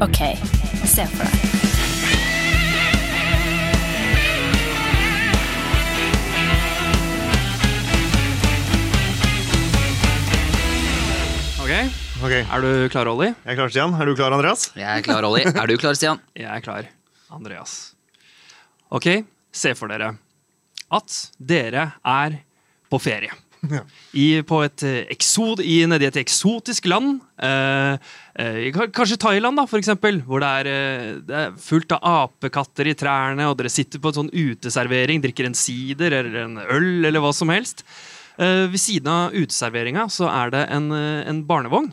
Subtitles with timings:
[0.00, 0.18] Ok,
[0.84, 2.44] se for deg.
[11.64, 11.88] Okay.
[12.24, 13.30] Ok, Er du klar, Olli?
[13.32, 13.94] Jeg er klar, Stian.
[13.96, 14.66] Er du klar, Andreas?
[14.76, 15.44] Jeg er klar, Olli.
[15.48, 16.20] Er du klar, Stian?
[16.36, 16.88] Jeg er klar.
[17.32, 17.94] Andreas.
[18.94, 19.08] Ok,
[19.54, 20.12] se for dere
[20.94, 22.36] at dere er
[22.92, 23.32] på ferie.
[23.70, 23.80] Ja.
[24.16, 27.20] I, et eh, eksod, i, nedi et eksotisk land.
[27.38, 28.10] Eh,
[28.40, 30.20] eh, kanskje Thailand, da, for eksempel.
[30.26, 34.12] Hvor det er, eh, det er fullt av apekatter i trærne, og dere sitter på
[34.12, 37.84] en sånn uteservering, drikker en sider eller en øl eller hva som helst.
[38.36, 41.92] Eh, ved siden av uteserveringa så er det en, en barnevogn.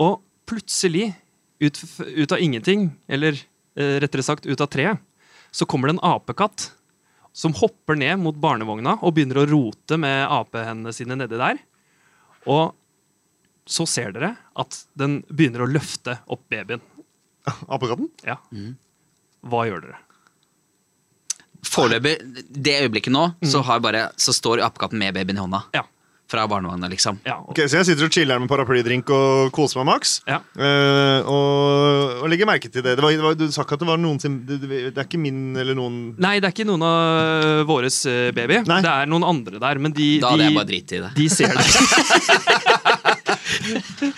[0.00, 0.20] Og
[0.50, 1.12] plutselig,
[1.60, 3.38] ut, ut av ingenting, eller
[3.80, 4.98] rettere sagt ut av treet,
[5.54, 6.70] så kommer det en apekatt
[7.32, 11.60] som hopper ned mot barnevogna og begynner å rote med apehendene sine nedi der.
[12.50, 12.74] Og
[13.70, 16.82] så ser dere at den begynner å løfte opp babyen.
[17.74, 18.10] Apekatten?
[18.26, 18.40] Ja.
[19.46, 20.00] Hva gjør dere?
[21.70, 22.16] Foreløpig,
[22.50, 25.60] det øyeblikket nå, så, har bare, så står apekatten med babyen i hånda.
[25.76, 25.84] Ja.
[26.30, 27.18] Fra barnevogna, liksom.
[27.26, 30.12] ja, og, Ok, Så jeg sitter og chiller med paraplydrink og koser meg maks.
[30.30, 30.38] Ja.
[30.54, 32.94] Uh, og, og legger merke til det.
[32.94, 35.06] det, var, det var, du sa ikke at det var noen sin det, det er
[35.08, 38.60] ikke min eller noen Nei, det er ikke noen av våres eh, baby.
[38.68, 38.80] Nei.
[38.84, 41.10] Det er noen andre der, men de, Da hadde de, jeg bare dritt i det.
[41.18, 42.98] de ser det ikke.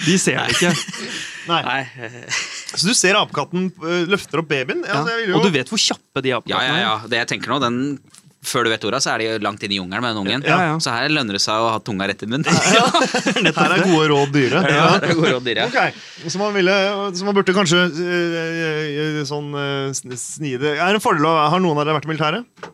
[0.03, 0.73] De ser det ikke.
[1.49, 1.83] Nei.
[2.73, 4.85] Så du ser apekatten eh, løfter opp babyen?
[4.87, 6.93] Ja, altså, jeg vil jo, Og du vet hvor kjappe de Ja, ja, ja.
[7.09, 7.79] Det jeg tenker nå, den
[8.43, 10.45] før du vet ordet, så er de langt inn i jungelen med den ungen.
[10.47, 10.75] Ja, ja.
[10.83, 12.49] Så her lønner det seg å ha tunga rett i munnen.
[13.63, 14.63] Her er gode råd dyre.
[14.67, 15.69] Ja, det gode råd, dyre.
[15.71, 16.75] Ok, Så man, ville,
[17.15, 20.03] så man burde kanskje eh, eh, sånn eh,
[20.59, 22.71] det Er det en fordel å Har noen av dere vært i militæret?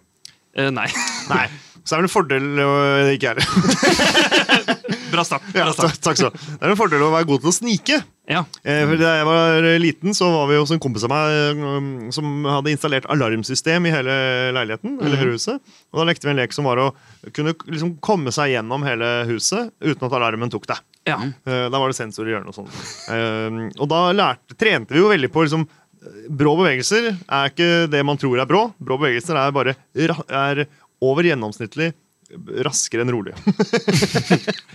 [0.56, 0.88] Eh, nei.
[1.32, 1.46] Nei.
[1.84, 2.70] Så er det en fordel å
[3.14, 4.78] ikke er det.
[5.12, 5.44] Bra start.
[5.52, 6.00] Bra start.
[6.00, 6.32] takk, takk så.
[6.32, 8.00] Det er en fordel å være god til å snike.
[8.28, 8.42] Ja.
[8.62, 11.86] Eh, for Da jeg var liten, så var vi hos en kompis av meg um,
[12.12, 14.16] som hadde installert alarmsystem i hele
[14.52, 14.98] leiligheten.
[15.00, 15.62] eller hele huset.
[15.92, 16.88] Og Da lekte vi en lek som var å
[17.32, 20.82] kunne liksom komme seg gjennom hele huset uten at alarmen tok deg.
[21.08, 21.16] ja.
[21.48, 22.72] Eh, Da var det sensor i hjørnet og sånn.
[23.16, 27.88] Eh, Og da lærte, trente vi jo veldig på liksom eh, Brå bevegelser er ikke
[27.90, 28.66] det man tror er brå.
[28.78, 30.66] Brå bevegelser er bare er
[31.00, 31.94] over gjennomsnittlig
[32.60, 33.32] raskere enn rolig.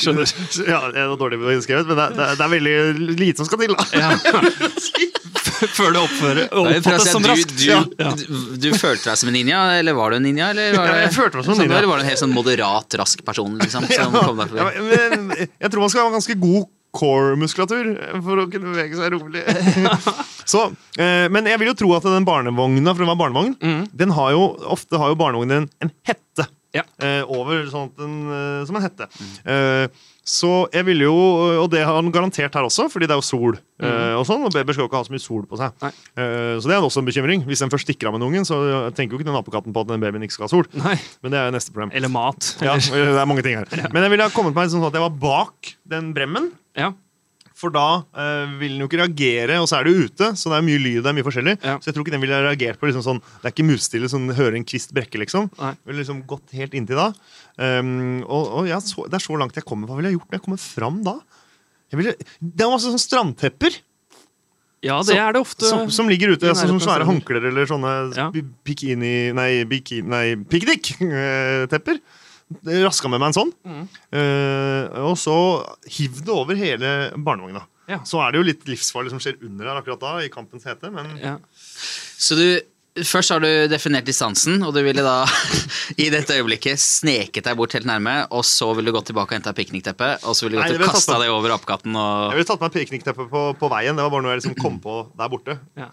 [0.00, 0.32] Skjønner.
[0.72, 3.48] Ja, det er dårlig skrevet, men det er, det er, det er veldig lite som
[3.48, 3.74] skal til.
[3.76, 3.86] da.
[3.96, 4.10] Ja.
[5.76, 7.54] Før det oppfører, Det er oppfattes som du, raskt.
[7.56, 8.10] du, Ja.
[8.12, 8.24] du,
[8.60, 10.50] du følte deg som en ninja, eller var du en ninja?
[10.52, 11.78] Eller var Ja, jeg følte meg som en ninja.
[11.80, 14.88] Eller var du en helt sånn moderat, rask person liksom, som kom Ja, forbi?
[14.90, 17.88] men jeg tror man skal ha en ganske god core-muskulatur
[18.24, 19.42] for å kunne bevege seg rolig.
[20.48, 20.62] Så,
[20.96, 23.56] eh, men jeg vil jo tro at den barnevogna, for den var barnevogn,
[23.92, 24.46] den har jo,
[24.76, 26.84] ofte har jo barnevognen en, en hette Ja.
[27.02, 29.08] eh, over, sånn en, eh, som en hette.
[29.46, 29.88] Eh,
[30.26, 31.14] så jeg ville jo,
[31.62, 33.58] og det har han garantert her også, fordi det er jo sol.
[33.78, 35.70] eh, og sånn, og babyer skal jo ikke ha så mye sol på seg.
[35.84, 35.90] Nei.
[36.18, 37.44] Eh, så det er også en bekymring.
[37.46, 38.58] Hvis den først stikker av med den ungen, så
[38.96, 40.66] tenker jo ikke den apekatten på at den babyen ikke skal ha sol.
[40.74, 40.96] Nei.
[41.22, 41.94] Men det er jo neste problem.
[41.94, 42.52] Eller mat.
[42.60, 43.70] Ja, det er mange ting her.
[43.94, 46.50] Men jeg ville ha kommet meg sånn at jeg var bak den bremmen.
[46.74, 46.90] ja.
[47.56, 50.50] For da eh, vil den jo ikke reagere, og så er det jo ute, så
[50.52, 50.98] det er mye lyd.
[51.00, 51.78] det er mye forskjellig Ja.
[51.80, 54.28] Så jeg tror ikke den ville reagert på liksom sånn Det er ikke musestille sånn
[54.36, 55.48] hører en kvist brekke, liksom.
[55.56, 55.72] Nei.
[55.88, 57.08] Ville liksom gått helt inntil da.
[57.56, 59.88] Um, og og ja, så, det er så langt jeg kommer.
[59.88, 61.16] Hva ville jeg gjort når jeg kommer fram da?
[61.96, 63.80] Ville, det er masse sånn strandtepper
[64.84, 65.64] ja, det er det ofte.
[65.66, 66.46] som, som ligger ute.
[66.50, 68.28] Altså, som svære håndklær eller sånne Ja.
[68.66, 71.98] bikini Nei, bikini, nei piknik-tepper.
[72.86, 73.50] Raska med meg en sånn.
[73.66, 73.82] Mm.
[74.14, 75.34] Uh, og så
[75.96, 77.64] hiv det over hele barnevogna.
[77.90, 78.00] Ja.
[78.06, 80.90] Så er det jo litt livsfarlig som skjer under her akkurat da, i kampens hete,
[80.94, 81.36] men Ja.
[82.16, 82.46] Så du,
[83.04, 85.20] først har du definert distansen, og du ville da
[86.02, 89.38] i dette øyeblikket sneket deg bort helt nærme, og så ville du gått tilbake og
[89.38, 92.50] henta piknikteppet, og så ville du gått Nei, og kasta det over apekatten Jeg ville
[92.50, 93.98] tatt meg piknikteppet på, på veien.
[93.98, 95.58] Det var bare noe jeg liksom kom på der borte.
[95.78, 95.90] Ja.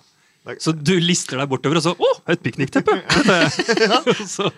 [0.60, 2.98] Så du lister deg bortover, og så Å, et piknikteppe!
[4.36, 4.50] så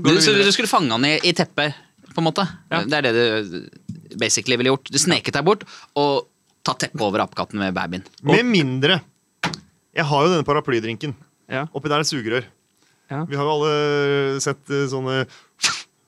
[0.00, 1.76] du, Så du skulle fange han i, i teppet,
[2.14, 2.46] på en måte?
[2.72, 2.80] Ja.
[2.88, 4.88] Det er det du basically ville gjort.
[4.94, 5.66] Du sneket deg bort
[6.00, 6.28] og
[6.64, 8.04] tatt teppet over apekatten med babyen.
[8.24, 9.00] Med mindre
[9.94, 11.12] Jeg har jo denne paraplydrinken.
[11.50, 11.66] Ja.
[11.76, 12.46] Oppi der er sugerør.
[13.12, 13.24] Ja.
[13.28, 15.24] Vi har jo alle sett eh, sånne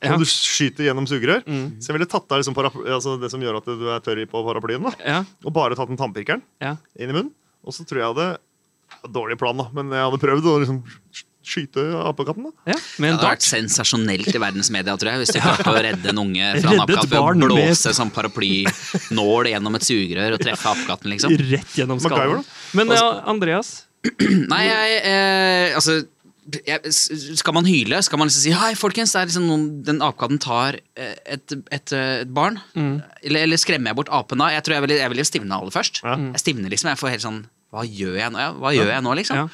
[0.07, 0.13] Ja.
[0.21, 1.41] Du skyter gjennom sugerør.
[1.49, 1.79] Mm.
[1.81, 4.43] Så jeg ville tatt av liksom altså det som gjør at du er tørr på
[4.45, 4.85] paraplyen.
[4.85, 5.21] da Ja.
[5.43, 6.75] Og bare tatt den tannpirkeren Ja.
[7.01, 7.33] inn i munnen.
[7.67, 8.27] Og så tror jeg hadde
[9.07, 10.83] Dårlig plan, da, men jeg hadde prøvd å liksom
[11.47, 12.49] skyte apekatten.
[12.49, 12.79] da ja.
[12.79, 16.23] Det hadde vært sensasjonelt i verdens media, tror jeg, hvis du klarte å redde en
[16.25, 21.13] unge fra en apekatt ved å blåse sånn paraplynål gjennom et sugerør og treffe apekatten,
[21.15, 21.39] liksom.
[21.53, 22.43] Rett gjennom skallen.
[22.77, 23.77] Men ja, Andreas
[24.53, 25.97] Nei, jeg eh, Altså
[26.47, 27.99] jeg, skal man hyle?
[28.07, 31.57] Skal man liksom si Hei, folkens, det er liksom noen, den apekatten tar eh, et,
[31.75, 32.61] et, eh, et barn?
[32.77, 34.53] Eller, eller skremmer jeg bort apen da?
[34.55, 36.05] Jeg tror jeg ville, jeg ville stivne aller først.
[36.07, 36.15] Ja.
[36.37, 37.41] Jeg stivner liksom, jeg får helt sånn
[37.75, 39.37] Hva gjør jeg nå, ja, hva gjør jeg nå liksom?
[39.37, 39.49] Ja.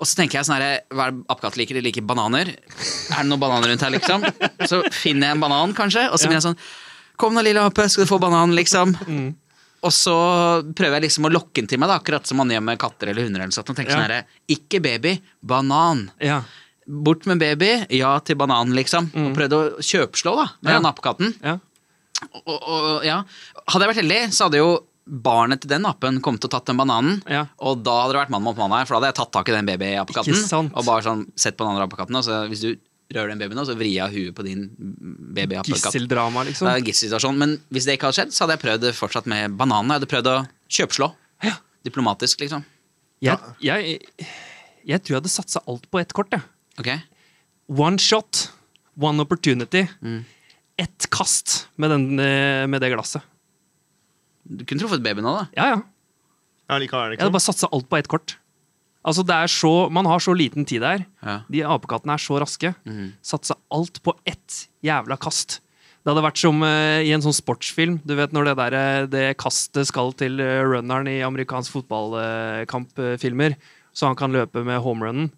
[0.00, 1.12] Og så tenker jeg sånn her, hva er
[1.44, 1.76] det liker?
[1.76, 2.48] De liker bananer.
[2.56, 4.24] Er det noen bananer rundt her, liksom?
[4.70, 6.56] Så finner jeg en banan, kanskje, og så blir jeg sånn
[7.20, 8.94] Kom nå, lille ape, skal du få banan, liksom?
[9.84, 10.14] Og så
[10.76, 13.12] prøver jeg liksom å lokke den til meg, da, akkurat som man gjør med katter
[13.12, 13.42] eller hunder.
[13.44, 13.98] eller sånt, og tenker Ja.
[14.00, 16.10] sånn her, Ikke baby, banan.
[16.18, 16.42] Ja.
[16.88, 19.12] Bort med baby, ja til banan, liksom.
[19.14, 20.78] Og prøvde å kjøpslå da, med Ja.
[20.80, 21.34] den apekatten.
[21.44, 21.58] ja.
[22.46, 23.22] Og, og, ja.
[23.68, 24.80] Hadde jeg vært heldig, så hadde jo
[25.10, 27.18] barnet til den apen til å tatt den bananen.
[27.30, 27.46] Ja.
[27.58, 29.50] Og da hadde det vært mann mot mann her, for da hadde jeg tatt tak
[29.50, 30.70] i den babyapekatten.
[30.70, 32.18] Og bare sånn, sett på den andre apekatten.
[32.20, 32.70] Og så hvis du
[33.10, 35.90] rører den babyen nå, så vrir jeg huet på din babyapekatt.
[35.90, 36.68] Gisseldrama, liksom.
[36.68, 37.40] Det er en gisselsituasjon.
[37.42, 39.90] Men hvis det ikke hadde skjedd, så hadde jeg prøvd det fortsatt med bananen.
[39.90, 40.36] Jeg hadde prøvd å
[40.78, 41.10] kjøpslå.
[41.48, 41.56] Ja.
[41.86, 42.66] Diplomatisk, liksom.
[43.20, 43.98] Jeg, jeg,
[44.88, 46.30] jeg tror jeg hadde satsa alt på ett kort.
[46.32, 46.46] Jeg.
[46.80, 47.02] Okay.
[47.70, 48.46] One shot,
[48.94, 49.84] one opportunity.
[50.00, 50.22] Mm.
[50.80, 53.26] Ett kast med, den, eh, med det glasset.
[54.50, 55.48] Du kunne truffet babyen nå, da.
[55.56, 55.80] Ja, ja.
[56.70, 58.36] Ja, likevel, Jeg hadde bare satsa alt på ett kort.
[59.06, 61.06] Altså, det er så, Man har så liten tid der.
[61.24, 61.40] Ja.
[61.50, 62.74] De apekattene er så raske.
[62.84, 63.10] Mm.
[63.24, 65.60] Satsa alt på ett jævla kast.
[66.00, 67.98] Det hadde vært som uh, i en sånn sportsfilm.
[68.08, 73.56] Du vet når det, der, eh, det kastet skal til eh, runneren i amerikansk fotballkampfilmer,
[73.92, 75.28] så han kan løpe med homerunnen.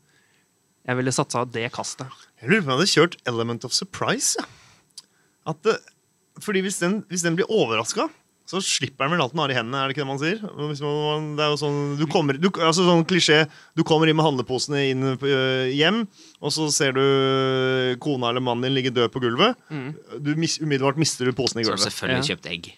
[0.86, 2.06] Jeg ville satsa det kastet.
[2.38, 4.38] Jeg lurer på om jeg hadde kjørt Element of Surprise.
[4.38, 4.46] Ja.
[5.50, 5.80] At det,
[6.42, 8.06] fordi hvis den, hvis den blir overraska,
[8.48, 9.78] så slipper den vel alt den har i hendene.
[9.80, 10.40] er det ikke det man sier?
[10.68, 13.38] Hvis man, det er jo sånn, du kommer, du, altså sånn klisjé,
[13.78, 16.02] du kommer inn med handleposene inn på, øh, hjem,
[16.42, 17.02] og så ser du
[18.02, 19.56] kona eller mannen din ligge død på gulvet.
[20.20, 21.80] Du mis, Umiddelbart mister du posen i gulvet.
[21.84, 22.28] Så selvfølgelig Ja.
[22.34, 22.72] kjøpt egg.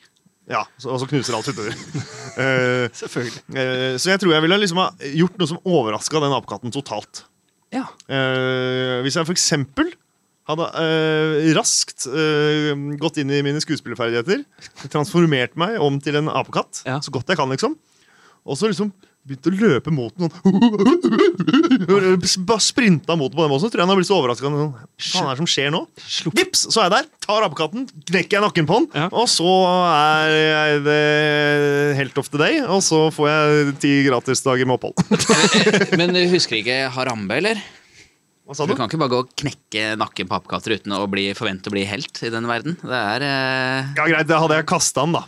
[0.44, 1.72] Ja, så, Og så knuser alt utover.
[1.72, 3.40] uh, Selvfølgelig.
[3.48, 7.24] Uh, så jeg tror jeg ville liksom ha gjort noe som overraska den apekatten totalt.
[7.72, 7.86] Ja.
[8.04, 9.88] Uh, hvis jeg for eksempel
[10.50, 14.44] hadde øh, raskt øh, gått inn i mine skuespillerferdigheter,
[14.92, 16.98] transformert meg om til en apekatt, Ja.
[17.00, 17.72] så godt jeg kan, liksom,
[18.44, 18.92] og så liksom
[19.24, 20.52] begynte å løpe mot den sånn
[22.44, 24.50] Bare sprinta mot den på den måten, så tror jeg han har blitt så overraska.
[24.52, 25.80] Sånn, Hva er det som skjer nå?
[25.96, 26.36] Slupp.
[26.38, 27.06] Vips, så er jeg der.
[27.24, 29.06] Tar apekatten, knekker jeg nakken på den, Ja.
[29.12, 29.48] og så
[29.88, 33.46] er jeg det helt of the day, og så får jeg
[33.84, 34.96] ti gratisdager med opphold.
[35.98, 37.56] Men du husker ikke Harambe, eller?
[38.44, 38.76] Hva sa Du du?
[38.76, 41.84] kan ikke bare gå og knekke nakken på apekatter uten å bli, forvente å bli
[41.88, 42.76] helt i den verden.
[42.82, 45.24] Det er eh, Ja, greit, da hadde jeg kasta den, da.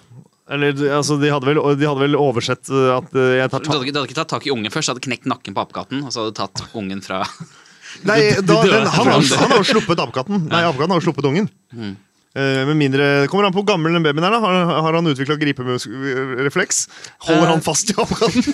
[0.52, 3.70] Eller, altså, de, hadde vel, de hadde vel oversett uh, at uh, jeg tar du,
[3.72, 6.04] hadde du hadde ikke tatt tak i ungen først, du hadde knekt nakken på apekatten,
[6.06, 7.24] og så hadde du tatt ungen fra
[8.06, 10.44] Nei, da, den, han, har, han har jo sluppet apekatten.
[10.52, 11.48] Nei, apekatten har jo sluppet ungen.
[11.72, 11.94] Mm.
[12.36, 14.34] Uh, med mindre, det Kommer an på hvor gammel den babyen er.
[14.36, 16.82] da Har, har han utvikla griperefleks?
[17.24, 18.44] Holder han fast i apekatten?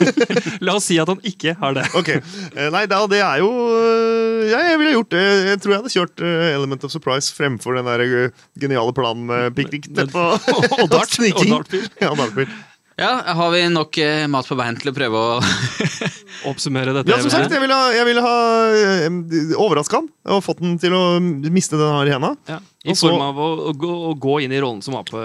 [0.62, 1.88] La oss si at han ikke har det.
[1.98, 2.12] ok,
[2.54, 5.22] uh, Nei, da, det er jo eh, jeg ville gjort det.
[5.48, 9.26] Jeg tror jeg hadde kjørt eh, Element of Surprise fremfor den der eh, geniale planen
[9.30, 11.16] med piknik og, Og dart.
[11.40, 11.88] Og dartpil.
[12.02, 12.52] Ja, dartpil.
[13.00, 15.40] Ja, har vi nok eh, mat på bein til å prøve å
[16.48, 17.12] Oppsummere dette.
[17.12, 18.36] Ja, som sagt, jeg ville ha, jeg ville ha
[18.74, 22.36] eh, overraska han og fått den til å miste den her i henda.
[22.50, 22.60] ja.
[22.82, 25.20] I Også, form av å, å, gå, å gå inn i rollen som ape,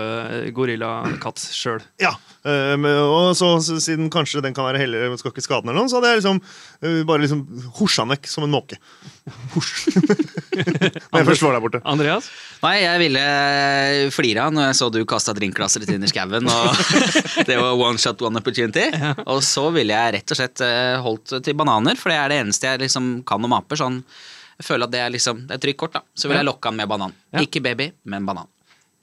[0.53, 1.79] gorilla, katt sjøl.
[1.97, 2.11] Ja,
[2.45, 5.87] eh, og så så siden kanskje den kan være heller skal ikke skade den, eller
[5.87, 7.41] noe, så hadde jeg liksom eh, bare liksom
[7.79, 8.77] hosja den vekk som en måke.
[9.97, 11.81] Når jeg først var der borte.
[11.89, 12.29] Andreas?
[12.61, 13.23] Nei, jeg ville
[14.15, 16.47] flira når jeg så du kasta drinkglasser inn i skauen.
[16.47, 16.79] Og
[17.49, 18.85] det var one shot, one opportunity.
[19.25, 20.63] Og så ville jeg rett og slett
[21.05, 23.79] holdt til bananer, for det er det eneste jeg liksom kan om aper.
[23.79, 24.01] Sånn,
[24.57, 26.03] jeg føler at det er liksom, det er trygt kort, da.
[26.17, 27.17] Så vil jeg lokke han med banan.
[27.33, 27.43] Ja.
[27.45, 28.49] Ikke baby, men banan.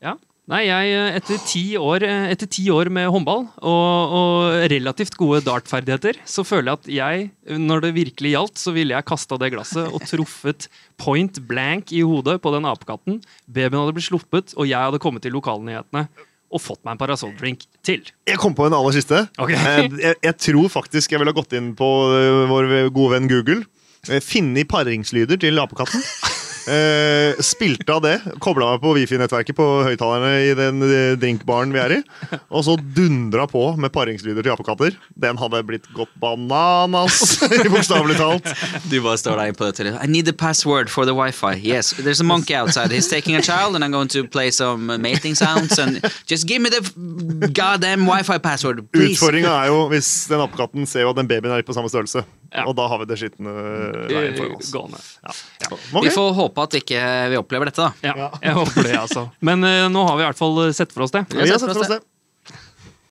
[0.04, 0.16] Ja.
[0.52, 6.18] Nei, jeg, etter ti år, etter ti år med håndball og, og relativt gode dartferdigheter,
[6.28, 9.88] så føler jeg at jeg, når det virkelig gjaldt, så ville jeg kasta det glasset
[9.88, 10.68] og truffet
[11.00, 13.22] point blank i hodet på den apekatten.
[13.48, 16.04] Babyen hadde blitt sluppet, og jeg hadde kommet til lokalnyhetene
[16.54, 18.04] og fått meg en parasolldrink til.
[18.28, 19.24] Jeg kom på en aller siste.
[19.42, 19.54] Ok.
[19.56, 23.64] Eh, jeg, jeg tror faktisk jeg ville gått inn på eh, vår gode venn Google.
[24.22, 26.04] Finne i paringslyder til apekatten.
[26.64, 31.80] Eh, spilte av det, kobla meg på wifi-nettverket på høyttalerne i den eh, drinkbaren vi
[31.82, 32.00] er i.
[32.48, 34.96] Og så dundra på med paringslyder til apekatter.
[35.20, 37.36] Den hadde blitt gått bananas,
[37.74, 38.48] bokstavelig talt.
[38.88, 41.54] Du bare står der på til I need the password for the wifi.
[41.60, 42.92] Yes, there's a monkey outside.
[42.92, 46.62] He's taking a child and I'm going to play some mating sounds and just give
[46.62, 46.80] me the
[47.52, 49.18] goddamn wifi password, please.
[49.18, 52.24] Utfordringa er jo hvis den apekatten ser jo at den babyen er på samme størrelse.
[52.54, 52.64] Ja.
[52.70, 53.52] Og da har vi det skitne
[54.06, 54.70] veien foran oss.
[54.70, 55.00] Gående.
[55.90, 56.04] Ok.
[56.06, 57.00] Vi får håpe at ikke
[57.32, 58.14] vi opplever dette, da.
[58.14, 59.26] Ja, jeg håper det, altså.
[59.44, 61.24] Men uh, nå har vi i hvert fall sett for oss det.
[61.34, 62.02] Vi har sett for oss det.